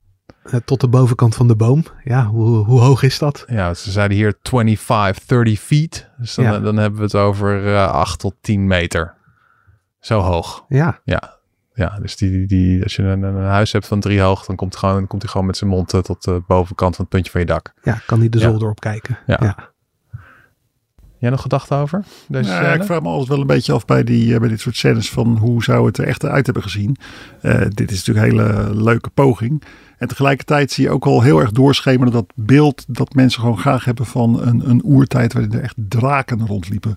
[0.44, 1.84] Eh, Tot de bovenkant van de boom.
[2.04, 3.44] Ja, hoe, hoe hoog is dat?
[3.48, 6.10] Ja, ze zeiden hier 25, 30 feet.
[6.18, 6.60] Dus dan, Ja.
[6.60, 9.14] dan hebben we het over eh 8 tot 10 meter.
[10.00, 10.66] Zo hoog.
[10.68, 11.40] Ja, Ja,
[11.90, 15.08] dus die, die, als je een, een huis hebt van drie hoog, dan komt, gewoon,
[15.08, 17.48] komt hij gewoon met zijn mond eh, tot de bovenkant van het puntje van je
[17.48, 17.74] dak.
[17.84, 18.50] ja kan die de Ja.
[18.50, 19.18] zolder op kijken.
[19.26, 19.38] Ja.
[19.42, 19.71] ja.
[21.22, 23.86] Jij nog gedachten over deze Nou, ja, ik vraag me altijd wel een beetje af
[23.86, 26.64] bij, die, eh, bij dit soort scènes van hoe zou het er echt uit hebben
[26.64, 26.98] gezien.
[27.42, 29.64] Eh, dit is natuurlijk een hele leuke poging.
[29.98, 33.86] En tegelijkertijd zie je ook al heel erg doorschemeren dat beeld dat mensen gewoon graag
[33.86, 36.96] hebben van een, een oertijd waarin er echt draken rondliepen.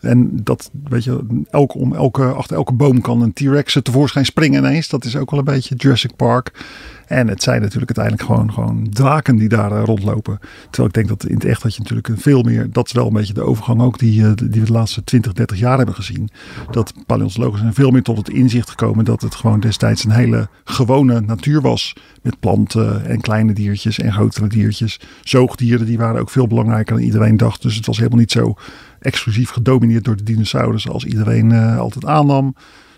[0.00, 4.64] En dat, weet je, elke, om elke, achter elke boom kan een T-Rex tevoorschijn springen
[4.64, 4.88] ineens.
[4.88, 6.52] Dat is ook wel een beetje Jurassic Park.
[7.06, 10.38] En het zijn natuurlijk uiteindelijk gewoon, gewoon draken die daar eh, rondlopen.
[10.62, 12.72] Terwijl ik denk dat in het echt had je natuurlijk veel meer.
[12.72, 15.32] Dat is wel een beetje de overgang ook die, eh, die we de laatste 20,
[15.32, 16.28] 30 jaar hebben gezien.
[16.70, 20.48] Dat paleontologen zijn veel meer tot het inzicht gekomen dat het gewoon destijds een hele
[20.64, 21.94] gewone natuur was.
[22.22, 25.00] Met planten en kleine diertjes en grotere diertjes.
[25.22, 27.62] Zoogdieren die waren ook veel belangrijker dan iedereen dacht.
[27.62, 28.54] Dus het was helemaal niet zo
[29.00, 32.54] exclusief gedomineerd door de dinosaurussen als iedereen eh, altijd aannam.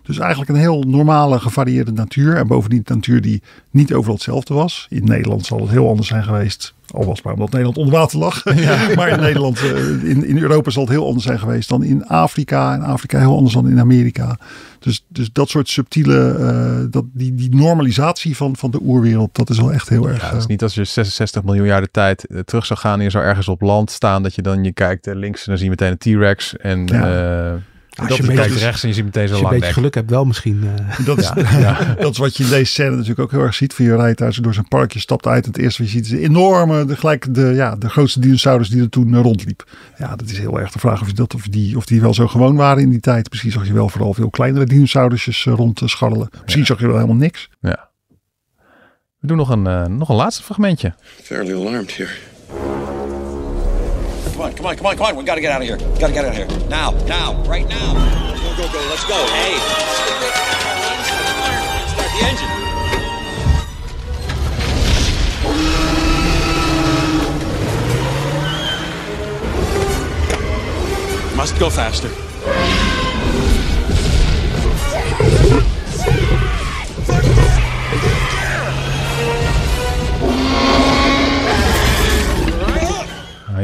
[0.09, 2.37] Dus eigenlijk een heel normale, gevarieerde natuur.
[2.37, 4.87] En bovendien natuur die niet overal hetzelfde was.
[4.91, 6.75] In Nederland zal het heel anders zijn geweest.
[6.91, 8.45] Al was het maar omdat Nederland onder water lag.
[8.97, 12.07] maar in Nederland, eh, in, in Europa zal het heel anders zijn geweest dan in
[12.07, 12.75] Afrika.
[12.75, 14.39] En Afrika heel anders dan in Amerika.
[14.79, 19.51] Dus, dus dat soort subtiele, eh, dat, die, die normalisatie van, van de oerwereld, dat
[19.51, 20.21] is wel echt heel erg.
[20.21, 22.99] Ja, het is eh, niet als je 66 miljoen jaar de tijd terug zou gaan
[22.99, 25.57] en je zou ergens op land staan, dat je dan je kijkt links en dan
[25.57, 27.61] zie je meteen een T-Rex en Ja.
[27.99, 29.75] Als dat je kijkt rechts en je ziet meteen Als zo'n je een lang beetje
[29.81, 30.69] geluk hebt, wel misschien.
[30.77, 31.31] eh, Dat is,
[31.99, 33.75] dat is wat je in deze scène natuurlijk ook heel erg ziet.
[33.75, 35.45] Van je rijdt daar zo door zo'n parkje, stapt uit.
[35.45, 38.21] En het eerste wat je ziet is een enorme, de, gelijk de, ja, de grootste
[38.21, 39.65] dinosaurus die er toen eh, rondliep.
[39.99, 42.15] Ja, dat is heel erg de vraag of, je dat, of, die, of die wel
[42.15, 43.31] zo gewoon waren in die tijd.
[43.31, 46.29] Misschien zag je wel vooral veel kleinere dinosaurusjes eh, rond eh, scharrelen.
[46.43, 47.49] Misschien zag je wel helemaal niks.
[47.61, 47.89] Ja.
[49.19, 50.95] We doen nog een, nog een laatste fragmentje.
[51.23, 52.11] Fairly alarmed here.
[54.33, 55.17] Come on, come on, come on, come on.
[55.17, 55.79] We gotta get out of here.
[55.99, 56.69] Gotta get out of here.
[56.69, 57.95] Now, now, right now.
[58.57, 58.81] Go, go, go.
[58.89, 59.27] Let's go.
[59.35, 59.59] Hey.
[61.95, 62.49] Start the engine.
[71.37, 72.09] Must go faster.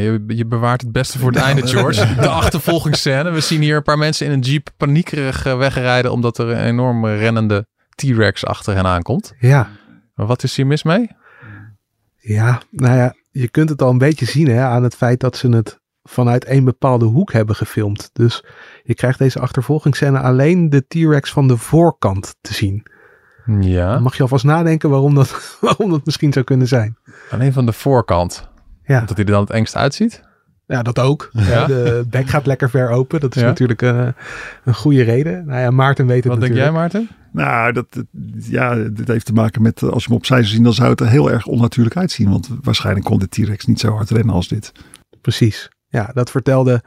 [0.04, 2.14] Je, je bewaart het beste voor het einde, George.
[2.20, 3.30] De achtervolgingsscène.
[3.30, 6.64] We zien hier een paar mensen in een jeep paniekerig eh, wegrijden omdat er een
[6.64, 9.34] enorm rennende T-Rex achter hen aankomt.
[9.38, 9.68] ja.
[10.14, 11.10] Maar wat is hier mis mee?
[12.16, 15.36] Ja, nou ja, je kunt het al een beetje zien hè, aan het feit dat
[15.36, 18.10] ze het vanuit een bepaalde hoek hebben gefilmd.
[18.12, 18.44] Dus
[18.82, 22.86] je krijgt deze achtervolgingsscène alleen de T-Rex van de voorkant te zien.
[23.60, 26.96] Ja, Dan mag je alvast nadenken waarom dat, waarom dat misschien zou kunnen zijn.
[27.30, 28.48] alleen van de voorkant.
[28.84, 30.22] Ja, Dat hij er dan het engst uitziet.
[30.66, 31.28] ja dat ook.
[31.32, 31.66] Ja.
[31.66, 33.20] De bek gaat lekker ver open.
[33.20, 33.48] Dat is Ja.
[33.48, 34.14] natuurlijk een,
[34.64, 35.46] een goede reden.
[35.46, 36.92] Nou ja, Maarten weet het Wat denk jij, natuurlijk.
[36.92, 37.16] Maarten?
[37.32, 38.04] Nou, dat, dat-
[38.48, 40.90] ja, dit heeft te maken met eh, als je hem opzij zou zien, dan zou
[40.90, 42.30] het er heel erg onnatuurlijk uitzien.
[42.30, 44.72] Want waarschijnlijk kon de T-Rex niet zo hard rennen als dit.
[45.20, 45.68] Precies.
[45.88, 46.82] Ja, dat vertelde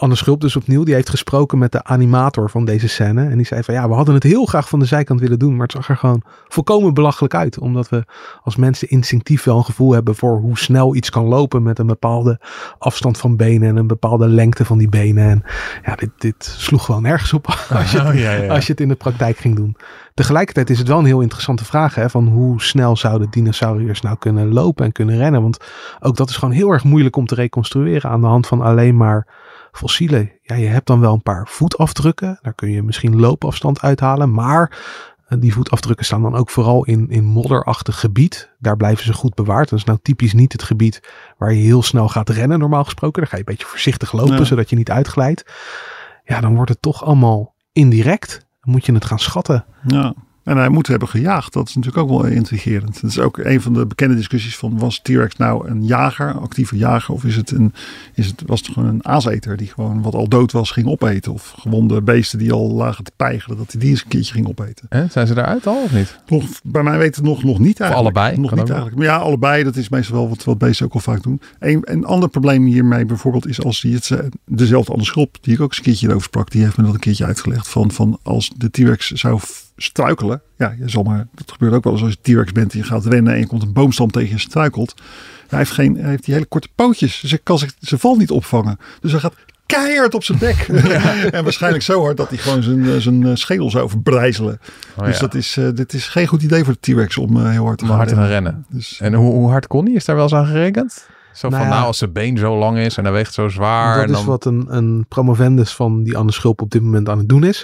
[0.00, 0.84] Anne Schulp dus opnieuw.
[0.84, 3.28] Die heeft gesproken met de animator van deze scène.
[3.28, 5.52] En die zei van ja, we hadden het heel graag van de zijkant willen doen.
[5.52, 7.58] Maar het zag er gewoon volkomen belachelijk uit.
[7.58, 8.04] Omdat we
[8.42, 11.62] als mensen instinctief wel een gevoel hebben voor hoe snel iets kan lopen.
[11.62, 12.40] Met een bepaalde
[12.78, 15.28] afstand van benen en een bepaalde lengte van die benen.
[15.28, 15.42] En
[15.84, 18.54] ja, dit, dit sloeg gewoon nergens op als je, het, Oh, ja, ja.
[18.54, 19.76] als je het in de praktijk ging doen.
[20.14, 21.94] Tegelijkertijd is het wel een heel interessante vraag.
[21.94, 25.42] Hè, van hoe snel zouden dinosauriërs nou kunnen lopen en kunnen rennen?
[25.42, 25.58] Want
[26.00, 28.96] ook dat is gewoon heel erg moeilijk om te reconstrueren aan de hand van alleen
[28.96, 29.26] maar
[29.72, 30.32] fossielen.
[30.42, 32.38] Ja, je hebt dan wel een paar voetafdrukken.
[32.42, 34.32] Daar kun je misschien loopafstand uithalen.
[34.32, 34.78] Maar
[35.26, 38.50] eh, die voetafdrukken staan dan ook vooral in, in modderachtig gebied.
[38.58, 39.68] Daar blijven ze goed bewaard.
[39.68, 41.00] Dat is nou typisch niet het gebied
[41.38, 43.20] waar je heel snel gaat rennen normaal gesproken.
[43.20, 44.44] Daar ga je een beetje voorzichtig lopen, Ja.
[44.44, 45.52] zodat je niet uitglijdt.
[46.24, 48.46] Ja, dan wordt het toch allemaal indirect.
[48.60, 49.64] Dan moet je het gaan schatten.
[49.86, 50.14] Ja.
[50.42, 51.52] En hij moet hebben gejaagd.
[51.52, 53.00] Dat is natuurlijk ook wel intrigerend.
[53.00, 56.76] Dat is ook een van de bekende discussies van was T-Rex nou een jager, actieve
[56.76, 57.72] jager, of is het een,
[58.14, 61.32] is het, was het gewoon een aaseter die gewoon wat al dood was ging opeten,
[61.32, 64.48] of gewonde beesten die al lagen te pijgeren, dat hij die eens een keertje ging
[64.48, 64.88] opeten.
[65.10, 66.20] Zijn ze eruit al of niet?
[66.26, 68.16] Nog, bij mij weten nog, nog niet eigenlijk.
[68.16, 68.40] allebei?
[68.40, 68.96] Nog niet eigenlijk.
[68.96, 69.64] Maar ja, allebei.
[69.64, 71.40] Dat is meestal wel wat, wat beesten ook al vaak doen.
[71.58, 75.54] Een, een ander probleem hiermee bijvoorbeeld is als die het, eh, dezelfde Anne Schulp, die
[75.54, 77.68] ik ook eens een keertje over sprak, die heeft me dat een keertje uitgelegd.
[77.68, 79.40] Van, van als de T-Rex zou
[79.82, 80.42] struikelen.
[80.56, 82.84] Ja, je zal maar, dat gebeurt ook wel eens als je T-Rex bent en je
[82.84, 84.94] gaat rennen en je komt een boomstam tegen en struikelt.
[85.48, 87.20] Hij heeft, geen, hij heeft die hele korte pootjes.
[87.20, 88.78] Dus hij kan zich zijn val niet opvangen.
[89.00, 89.34] Dus hij gaat
[89.66, 90.56] keihard op zijn bek.
[91.36, 94.60] en waarschijnlijk zo hard dat hij gewoon zijn, eh, zijn eh, schedel zou verbrijzelen.
[94.96, 95.20] Oh, dus ja.
[95.20, 97.86] dat is, eh, dit is geen goed idee voor de T-Rex om heel hard te
[97.86, 98.52] gaan hard te gaan rennen.
[98.52, 98.66] rennen.
[98.68, 99.94] Dus, En hoe, hoe hard kon hij?
[99.94, 101.08] Is daar wel eens aan gerekend?
[101.32, 101.76] Zo Nou van, ja.
[101.76, 103.94] nou, als zijn been zo lang is en hij weegt zo zwaar.
[103.94, 104.26] dat en is dan...
[104.26, 107.58] wat een, een promovendus van die Anne Schulp op dit moment aan het doen is.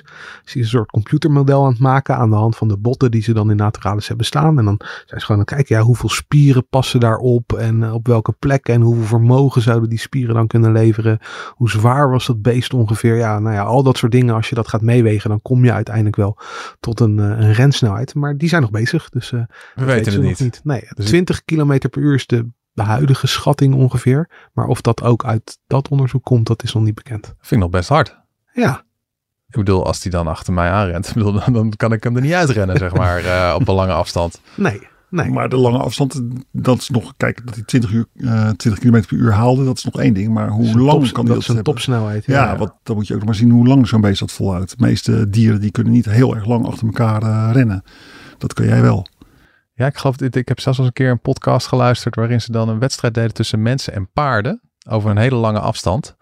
[0.44, 3.22] Ze is een soort computermodel aan het maken aan de hand van de botten die
[3.22, 4.58] ze dan in Naturalis hebben staan.
[4.58, 7.94] En dan zijn ze gewoon aan het kijken, ja, hoeveel spieren passen daarop en eh,
[7.94, 11.18] op welke plek en hoeveel vermogen zouden die spieren dan kunnen leveren.
[11.50, 13.16] Hoe zwaar was dat beest ongeveer?
[13.16, 14.34] Ja, nou ja, al dat soort dingen.
[14.34, 16.38] Als je dat gaat meewegen, dan kom je uiteindelijk wel
[16.80, 18.14] tot een, eh, een rensnelheid.
[18.14, 19.40] Maar die zijn nog bezig, dus eh,
[19.74, 20.60] We weten het nog niet.
[20.64, 24.30] Nee, Dus- 20 kilometer per uur is de, de huidige schatting ongeveer.
[24.52, 27.24] Maar of dat ook uit dat onderzoek komt, dat is nog niet bekend.
[27.26, 28.16] Vind ik nog best hard.
[28.52, 28.82] Ja,
[29.48, 32.22] Ik bedoel, als hij dan achter mij aanrent, bedoel, dan, dan kan ik hem er
[32.22, 34.40] niet uitrennen, zeg maar, eh, op een lange afstand.
[34.56, 35.30] nee, nee.
[35.30, 38.90] Maar de lange afstand, dat is nog, kijk, dat hij 20, uur, eh 20 km
[39.06, 40.32] per uur haalde, dat is nog één ding.
[40.34, 41.72] Maar hoe lang top- kan dat dat is een hebben?
[41.74, 42.24] topsnelheid.
[42.26, 44.70] Ja, wat, dan moet je ook nog maar zien hoe lang zo'n beest dat volhoudt.
[44.78, 47.82] De meeste dieren die kunnen niet heel erg lang achter elkaar eh, rennen.
[48.38, 49.06] Dat kun jij wel.
[49.78, 52.52] Ja, ik geloof, ik heb zelfs al eens een keer een podcast geluisterd waarin ze
[52.52, 56.16] dan een wedstrijd deden tussen mensen en paarden over een hele lange afstand.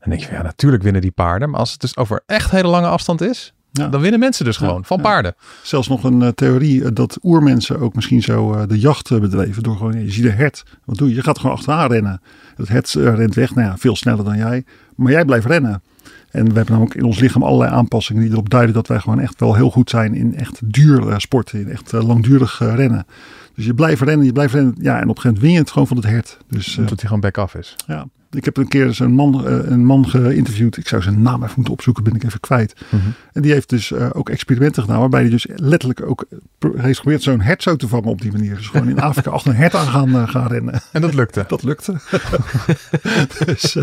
[0.00, 1.50] En denk je, van, ja, natuurlijk winnen die paarden.
[1.50, 3.88] Maar als het dus over echt hele lange afstand is, Ja.
[3.88, 5.02] Dan winnen mensen dus gewoon van ja.
[5.02, 5.34] paarden.
[5.62, 9.62] Zelfs nog een eh, theorie eh, dat oermensen ook misschien zo eh, de jacht bedreven.
[9.62, 10.62] Door gewoon, je ziet een hert.
[10.84, 11.14] Wat doe je?
[11.14, 12.20] Je gaat gewoon achteraan rennen.
[12.56, 14.64] Het hert rent weg, nou ja, veel sneller dan jij.
[14.96, 15.82] Maar jij blijft rennen.
[16.30, 19.20] En we hebben namelijk in ons lichaam allerlei aanpassingen die erop duiden dat wij gewoon
[19.20, 21.60] echt wel heel goed zijn in echt duur eh, sporten.
[21.60, 23.06] In echt eh, langdurig eh, rennen.
[23.54, 24.74] Dus je blijft rennen, je blijft rennen.
[24.80, 26.38] Ja, en op een gegeven moment win je het gewoon van het hert.
[26.48, 27.76] Dus Omdat hij gewoon back-off is.
[27.86, 30.76] ja, ik heb een keer zo'n man, eh, een man geïnterviewd.
[30.76, 32.74] Ik zou zijn naam even moeten opzoeken, ben ik even kwijt.
[32.90, 33.08] Mhm.
[33.32, 35.00] En die heeft dus eh, ook experimenten gedaan.
[35.00, 36.24] Waarbij hij dus letterlijk ook
[36.76, 38.56] heeft geprobeerd zo'n hert zo te vangen op die manier.
[38.56, 40.80] Dus gewoon in Afrika achter een hert aan gaan, eh, gaan rennen.
[40.92, 41.44] En dat lukte.
[41.48, 41.94] Dat lukte.
[43.46, 43.76] dus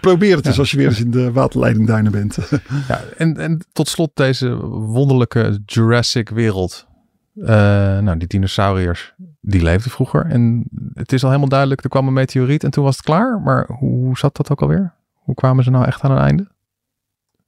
[0.00, 2.38] probeer het dus als je weer eens in de waterleidingduinen bent.
[2.88, 6.86] Ja, en, en tot slot deze wonderlijke Jurassic wereld.
[7.34, 9.14] Nou, die dinosauriërs,
[9.46, 10.26] die leefden vroeger.
[10.26, 13.40] En het is al helemaal duidelijk, er kwam een meteoriet en toen was het klaar.
[13.40, 14.92] Maar hoe zat dat ook alweer?
[15.12, 16.52] Hoe kwamen ze nou echt aan een einde?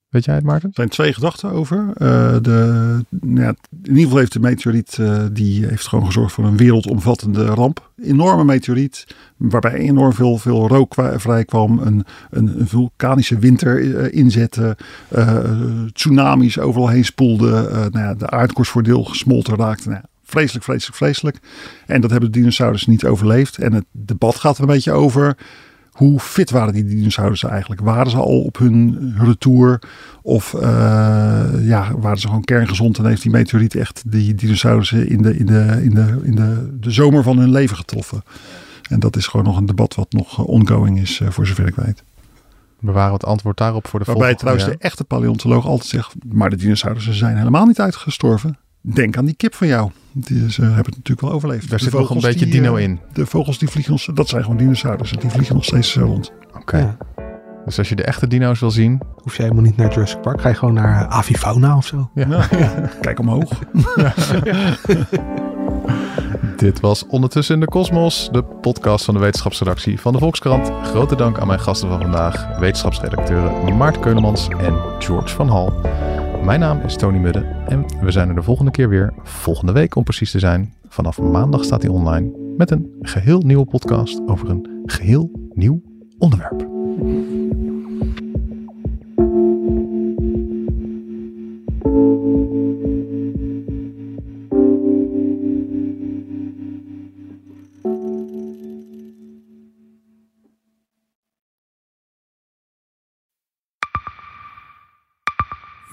[0.09, 0.69] Weet jij het, Maarten?
[0.69, 1.89] Er zijn twee gedachten over.
[1.95, 6.33] Eh, de, nou ja, in ieder geval heeft de meteoriet, eh, die heeft gewoon gezorgd
[6.33, 7.91] voor een wereldomvattende ramp.
[8.03, 9.07] Enorme meteoriet,
[9.37, 11.79] waarbij enorm veel, veel rook kwa- vrij kwam.
[11.79, 14.77] Een, een, vulkanische winter eh, inzette.
[15.93, 17.53] tsunamis overal heen spoelden.
[17.73, 19.89] nou ja, de aardkorst voor deel gesmolten raakte.
[19.89, 21.39] Nou vreselijk, vreselijk, vreselijk.
[21.87, 23.59] En dat hebben de dinosaurus niet overleefd.
[23.59, 25.37] En het debat gaat er een beetje over...
[25.97, 27.81] Hoe fit waren die dinosaurussen eigenlijk?
[27.81, 29.83] Waren ze al op hun retour?
[30.23, 35.23] Of eh, ja, waren ze gewoon kerngezond en heeft die meteoriet echt die dinosaurussen in
[35.23, 38.23] de, in de, in de, in de, de zomer van hun leven getroffen?
[38.89, 41.67] En dat is gewoon nog een debat wat nog eh, ongoing is, eh, voor zover
[41.67, 42.03] ik weet.
[42.81, 44.77] We het antwoord daarop voor de Waarbij volgende trouwens jaar.
[44.77, 48.59] de echte paleontoloog altijd zegt, maar de dinosaurussen zijn helemaal niet uitgestorven.
[48.95, 49.91] Denk aan die kip van jou.
[50.13, 51.69] Die ze hebben het natuurlijk wel overleefd.
[51.71, 53.01] Daar De zit nog een beetje die, dino eh, in.
[53.13, 55.19] De vogels die vliegen, nog- dat zijn gewoon dinosaurussen.
[55.21, 56.33] Die vliegen nog steeds eh, rond.
[56.57, 56.79] Oké.
[56.79, 56.97] Ja.
[57.65, 60.41] Dus als je de echte dino's wil zien, Hoef je helemaal niet naar Jurassic Park.
[60.41, 62.11] Ga je gewoon naar eh, Avifauna of zo.
[62.15, 62.47] Ja.
[63.01, 63.51] Kijk omhoog.
[66.57, 70.71] Dit was Ondertussen in de Kosmos, de podcast van de wetenschapsredactie van de Volkskrant.
[70.83, 75.73] Grote dank aan mijn gasten van vandaag, wetenschapsredacteuren Maarten Keulemans en George van Hal.
[76.45, 79.95] Mijn naam is Tony Mudde en we zijn er de volgende keer weer, volgende week
[79.95, 80.75] om precies te zijn.
[80.89, 85.83] Vanaf maandag staat hij online met een geheel nieuwe podcast over een geheel nieuw
[86.19, 86.67] onderwerp.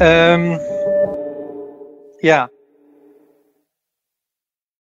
[0.00, 0.58] Ehm,
[2.20, 2.50] ja.